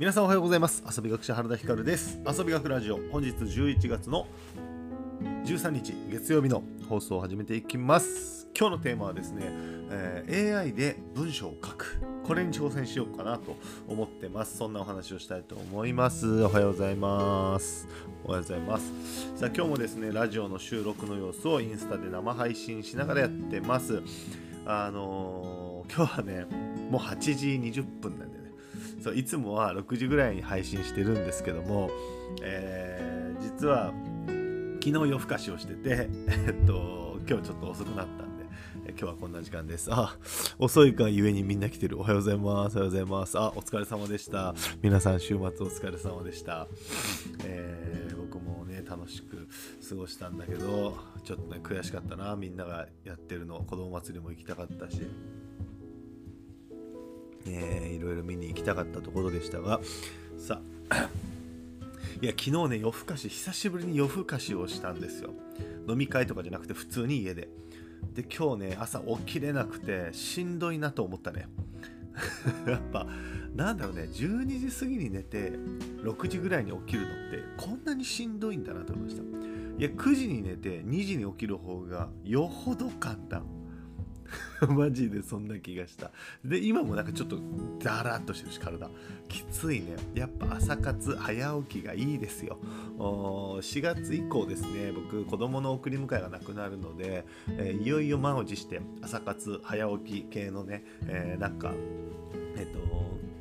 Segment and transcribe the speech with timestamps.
[0.00, 0.82] 皆さんおはようございます。
[0.96, 2.18] 遊び学者原田光です。
[2.26, 4.26] 遊び学ラジオ本日11月の
[5.44, 8.48] 13日月曜日の放送を始めていきます。
[8.58, 9.42] 今日のテーマはですね、
[9.90, 12.00] えー AI で文章を書く。
[12.24, 13.58] これに挑戦しようかなと
[13.88, 14.56] 思ってます。
[14.56, 16.44] そんなお話をしたいと思います。
[16.44, 17.86] おはようございます。
[18.24, 18.90] おはようございます。
[19.36, 24.02] さあ今日もですねラジオの収録の様子をインスタで生配信しながらやってます。
[24.64, 26.46] あのー今日はね
[26.90, 27.48] もう8時
[27.82, 28.39] 20分なんで
[29.00, 31.90] そういつもは6時ぐらいに配信してるんですけども、
[32.42, 33.92] えー実は
[34.82, 38.44] 昨日夜更かしをしてて、 えっと、今日ちょっと遅くなったんで、
[38.86, 39.90] え今日はこんな時間です。
[39.92, 40.16] あ、
[40.58, 41.98] 遅いがゆえにみんな来てる。
[41.98, 42.76] おはようございます。
[42.76, 43.38] おはようございます。
[43.38, 44.54] あ、お疲れ様でした。
[44.82, 46.68] 皆さん週末お疲れ様でした。
[47.44, 49.48] えー僕もね、楽しく
[49.88, 52.36] 過ごしたんだけど、ちょっとね、悔しかったな。
[52.36, 53.62] みんながやってるの。
[53.64, 55.00] 子供祭りも行きたかったし。
[57.46, 59.80] ね、いろいろ見に行きたかったところでしたが、
[60.38, 61.08] さあ、
[62.22, 65.30] いや、昨日ね、夜更かし、久しぶりに夜更かしをしたんですよ。
[65.88, 67.48] 飲み会とかじゃなくて、普通に家で。
[68.14, 71.48] で、今日ね、朝起きれなくて、しんどいなと思ったね。
[72.66, 73.06] やっぱ、
[73.54, 75.52] なんだろうね、12時過ぎに寝て、
[76.02, 79.22] 6時ぐらいに起きるのって、こんなにしんどいんだなと思いました。
[79.22, 83.44] いや、9時に寝て、2時に起きる方が、よほど簡単。
[84.68, 86.10] マジでそんな気がした。
[86.44, 87.38] で、今もなんかちょっと
[87.82, 88.90] ダラっとしてるし、体。
[89.28, 89.96] きついね。
[90.14, 92.58] やっぱ朝活、早起きがいいですよ。
[92.98, 101.72] 4月以降ですね、僕、子供の送り迎えがなくなるので、えーいよいよ満を持して、朝活、早起き系のね、えーなんか、
[102.56, 102.78] えっ、と、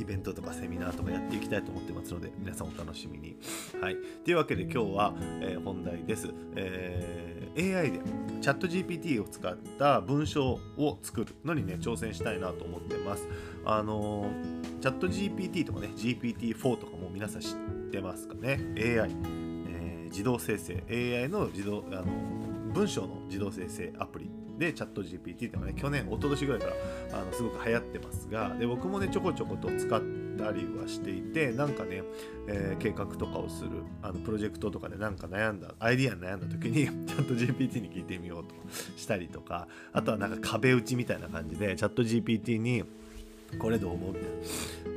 [0.00, 3.36] イベントとかセミナーとかやっていきたいと思ってますので、皆さんお楽しみに。
[3.80, 3.96] はい。
[4.24, 6.28] というわけで今日は、えー本題です。
[6.56, 8.00] えー AI で
[8.40, 13.28] チャット GPT を使った文章を作るのにね、挑戦したいなと思ってます。
[13.64, 17.54] あのーチャット GPT とかね、GPT-4 とかも皆さん知っ
[17.90, 19.10] てますかね ?AI、えー
[20.10, 22.04] 自動生成、AI の自動、あの
[22.72, 26.66] 文章の自動生成アプリでチャット GPT ってね、去年、一昨年ぐらいか
[27.10, 30.00] らあのすごく流行ってますが、で僕もね、ちょこちょこと使っ
[30.40, 32.02] たりはしていて、なんかね、
[32.48, 33.70] えー計画とかをする、
[34.02, 38.54] あのプロジェクトとかでなんか悩んだ、アイディアに悩んだ時に、 チャット GPT に聞いてみようと
[38.96, 42.84] したりとか、あとはなんか壁打ちみたいな感じで、チャット GPT に、
[43.58, 44.36] これどう思うみたいな、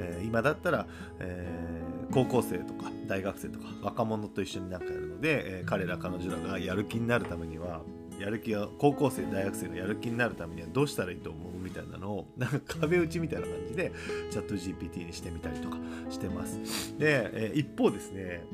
[0.00, 0.86] えー今だったら、
[1.20, 7.82] えー高校生とか大学生とか若者と一緒になんかやるので、えー彼ら彼女らがやる気になるためには
[8.20, 13.92] やる気が高校生大学生がやる気になるためにはどうしたらいいと思うみたいなのをなんか壁打ちみたいな感じで
[14.30, 15.78] チャット GPT にしてみたりとか
[16.10, 16.98] してます。
[16.98, 18.44] で、えー一方ですね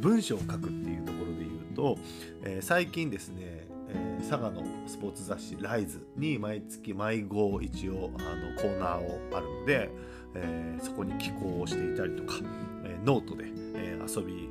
[0.00, 1.98] 文章を書くっていうところで言うと、
[2.42, 9.90] えー最近ですね、えー佐賀のスポーツ雑誌「ライズに毎月毎号一応あのコーナーをあるので、
[10.34, 12.34] えーそこに寄稿をしていたりとか、
[12.84, 14.48] えーノートで、えー遊び、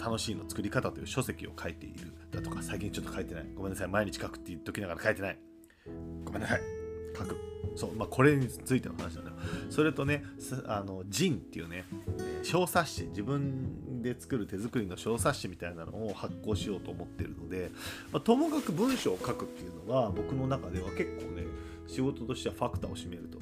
[0.00, 3.46] 楽しいの作り方という書籍を書いているだとか最近ちょっと書いてない。
[3.54, 3.88] ごめんなさい。
[3.88, 5.38] 毎日書くって言っときながら書いてない。
[6.24, 6.60] ごめんなさい。
[7.16, 7.36] 書く。
[7.76, 7.94] そう。
[7.94, 9.36] まあこれについての話なんだよ。
[9.68, 11.84] それとねすあのジンっていうね、
[12.18, 13.04] えー小冊子。
[13.08, 17.70] 自分で作る手作りの小冊子みたいなのを発行しようと思ってるので、
[18.12, 21.44] まあともかく文章を書くっていうのが僕の中では結構ね
[21.86, 23.38] 仕事としてはファクターを占めると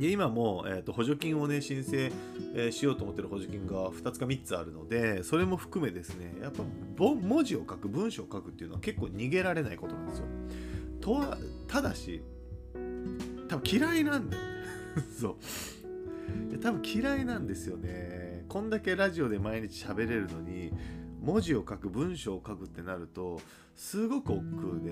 [0.00, 2.10] で今も、えー、と補助金をね申請、
[2.54, 6.62] えーしようと思ってる補助金が2つか3つあるのでそれも含めですねやっぱ
[6.96, 10.24] ぼ文字を書く文章を書くっていうのは結構逃げられないことなんですよ。
[11.00, 11.36] とは
[11.68, 12.22] ただし
[13.48, 14.48] 多分嫌いなんだよね。
[15.20, 15.36] そ
[16.52, 16.58] う。
[16.58, 18.44] 多分嫌いなんですよね。
[18.48, 20.72] こんだけラジオで毎日喋れるのに
[21.20, 23.40] 文字を書く文章を書くってなると
[23.76, 24.84] すごく億劫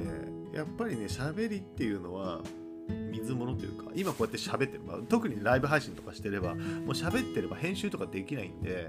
[0.52, 2.42] でやっぱりね喋りっていうのは
[2.88, 8.88] 水物というか今こうやって喋ってる、まあ、特にライブ配信とかしてればもう喋ってれば編集とかできないんで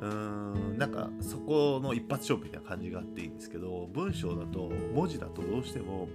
[0.00, 0.06] うー
[0.74, 6.08] んなんかそこの一発勝負みたいな感じがあっていいんですけど文章だと文字だとどうしても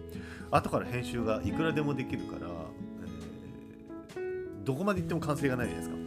[0.52, 2.64] 後から編集がいくらでもできるから、えー
[4.64, 6.04] どこまで行っても完成がないじゃないですか。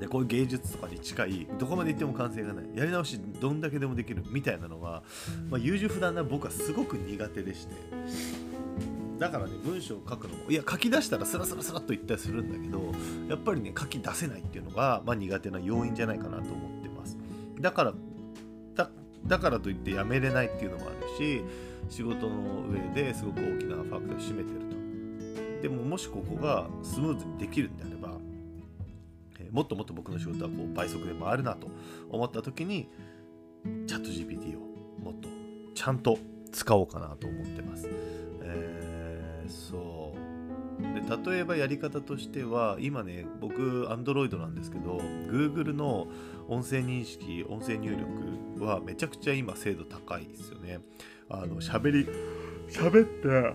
[0.00, 5.02] でこういう芸術とかに近いどこまで行っても完成がないやり直しどんだけでもできるみたいなのが、
[5.50, 7.74] まあ、優柔不断な僕はすごく苦手でして
[9.20, 12.80] だからね文章を書くのもいや書き出したらスラスラスラっと言ったりするんだけど
[13.28, 17.18] やっぱりね書き出せないっていうのが、まあ、苦手な要因じゃないかなと思ってます
[17.60, 17.92] だから
[18.74, 18.90] だ
[19.26, 21.44] だからといってやめれないっていうのもあるし
[21.90, 24.60] 仕事の上ですごく大きなファクターを占めてる
[25.58, 28.16] とでももしここがスムーズにできるんであれば
[29.38, 31.68] えもっともっと僕の仕事はこう倍速で回るなと
[32.08, 32.88] 思った時に
[33.86, 34.60] チャット GPT を
[35.04, 35.28] もっと
[35.74, 36.16] ちゃんと
[36.52, 37.88] 使おうかなと思ってます。
[39.50, 40.30] そう。
[40.80, 46.08] で例えばやり方としては今ね僕 Android なんですけど Google の
[46.48, 50.80] 音声認識音声入力はめちゃくちゃ今精度高いですよね。
[51.28, 52.08] あの喋り
[52.70, 53.54] 喋って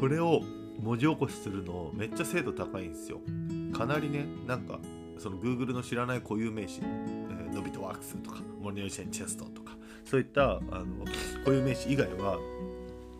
[0.00, 0.40] それを
[0.80, 3.20] 文字起こしするのめっちゃ精度高いんですよ。
[3.72, 4.80] かなりねなんか
[5.18, 11.04] その Google の知らない固有名詞、えー、ノビトワークスとかモニョリセンチェストとかそういったあの
[11.44, 12.38] 固有名詞以外は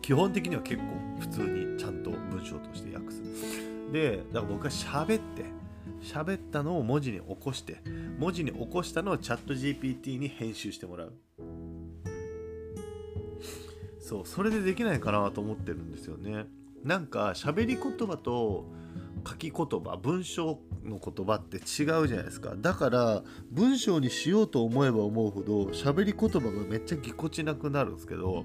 [0.03, 0.83] 基本的には結構
[1.17, 3.21] 普通にちゃんと文章として訳す。
[3.91, 5.45] でだから僕は喋って
[6.01, 7.77] 喋ったのを文字に起こして
[8.19, 11.13] 文字に起こしたのをチャット GPT に編集してもらう。
[14.01, 16.47] そうそれでできないかなと思ってるんですよね。
[16.83, 18.65] なんか喋り言葉と
[19.25, 21.63] 書き言葉文章の言葉って違う
[22.09, 22.55] じゃないですか。
[22.57, 28.43] だから文章にしようと思えば思うほど喋り言葉がめっちゃぎこちなくなるんですけど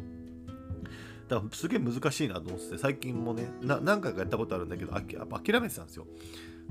[1.29, 6.07] だからすげえ難しいなと思ってて最近もね何回かやったことあるんだけどやっぱ諦めてたんですよ。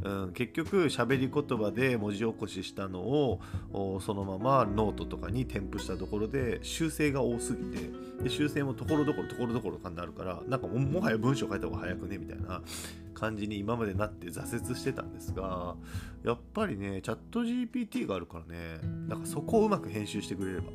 [0.03, 3.39] うん、結局喋り言葉で文字起こししたのを
[3.99, 7.89] そのままノートとかに添付したところで修正が多すぎて
[8.23, 12.61] で修正もところどころところどころかになるからなんかもはや文章書いた方が早くねみたいな
[13.15, 15.75] 感じに今までなって挫折してたんですが
[16.23, 20.67] やっぱりねチャット GPT があるからねなんかそこをうまく編集してくれれば、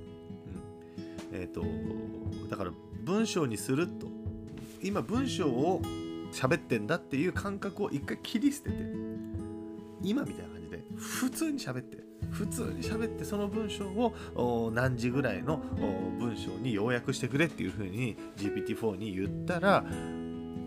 [1.33, 1.63] うん、えっ、ー、と
[2.51, 2.73] だから
[3.03, 4.07] 文章にすると。
[4.83, 5.81] 今文章を
[6.33, 8.77] 喋ってんだっていう感覚を一回切り捨てて。
[10.03, 10.83] 今みたいな感じで。
[10.97, 11.99] 普通に喋って。
[12.31, 15.59] 普通に喋ってその文章を何時ぐらいの
[16.19, 19.85] 文章に要約してくれっていう風に GPT-4 に言ったら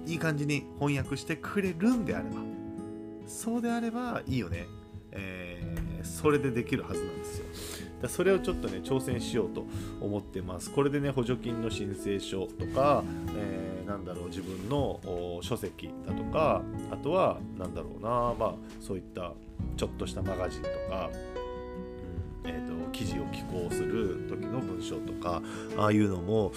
[0.06, 2.36] いい感じに翻訳してくれるんであれば。
[3.26, 4.68] そうであればいいよね、
[5.12, 7.85] えー、それでできるはずなんですよ。
[8.06, 9.66] だそれをちょっとね挑戦しようと
[10.02, 10.72] 思ってます。
[10.72, 13.04] これでね補助金の申請書とか、
[13.36, 15.00] えー、なんだろう自分の
[15.42, 16.62] 書籍だとか
[16.92, 19.34] あとはなんだろうなまあそういった
[19.78, 21.10] ちょっとしたマガジンとか
[22.48, 25.42] えーと、記事を寄稿する時の文章とか
[25.78, 26.52] ああいうのも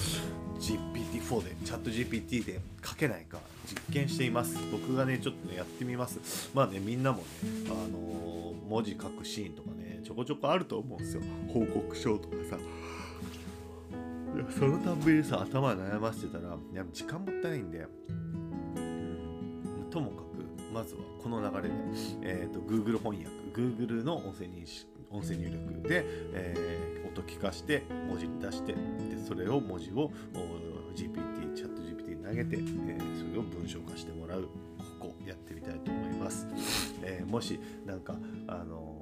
[0.61, 4.59] GPT-4 でチャット GPT で書けないか実験しています。
[4.71, 6.51] 僕がねちょっとねやってみます。
[6.55, 7.25] まあねみんなもね
[7.67, 11.23] あのー、文字書くシーンとかねちょこちょこあると思うんですよ。
[11.53, 12.59] 報告書とかさ。
[14.51, 21.75] そのたんびにさ頭悩ませてたらや時間もったいないんで、うん、ともかくまずはこの流れで、
[22.23, 23.29] えーと、Google 翻訳。
[23.55, 26.05] Google の音声認識音声入力で、
[26.35, 28.79] えー、音聞かして文字出してで
[29.27, 30.13] それを文字を
[30.95, 34.49] GPT チャット GPT に投げて、えー、それを文章化してもらう。
[34.99, 36.47] ここやってみたいと思います、
[37.03, 38.17] えー、もしなんか
[38.49, 38.98] あの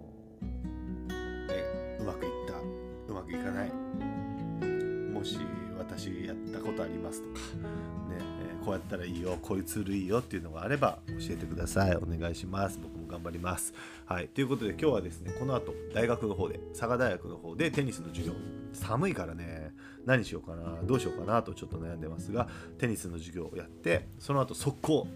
[3.17, 3.73] まくいかない。
[5.13, 5.39] もし
[5.79, 7.41] 私やったことありますとか、
[8.09, 11.97] ねえこうやったらいいよこういうツールいいよっていうのがあれば教えてください。
[11.97, 12.79] お願いします。
[12.83, 13.73] 僕も頑張ります。
[14.05, 14.29] はい。
[14.29, 18.35] ということで今日はですねこの後大学の方で佐賀大学の方でテニスの授業。
[18.73, 19.75] 寒いからね。
[20.05, 22.47] 何しようかなどうしようかなとちょっと悩んでますが
[22.79, 25.09] テニスの授業をやってその後速攻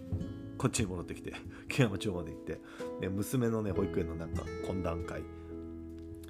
[0.57, 1.33] こっちに戻ってきて
[1.69, 2.59] 木山町まで行って、
[2.99, 5.23] ね、娘のね保育園のなんか懇談会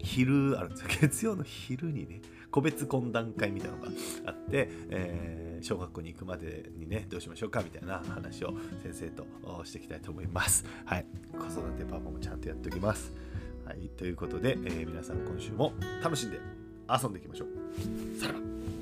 [0.03, 0.87] 昼あるんですよ。
[1.01, 2.21] 月曜の昼にね
[2.51, 3.91] 個別懇談会みたいなのが
[4.25, 8.53] あって、えー、小学校に行くまでにねどうしましょうかみたいな話を
[8.83, 9.25] 先生と
[9.63, 10.65] していきたいと思います。
[10.85, 11.05] はい。
[11.31, 13.13] 子育てパパもちゃんとやっておきます。
[13.65, 13.89] はい。
[13.97, 15.73] ということで、えー、皆さん今週も
[16.03, 16.39] 楽しんで
[16.89, 18.19] 遊んでいきましょう。
[18.19, 18.80] さら。